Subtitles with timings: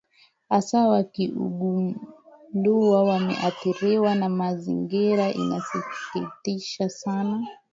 [0.49, 7.47] hasa wakigunduwa wameadhiriwa na maradhi inasikitisha sana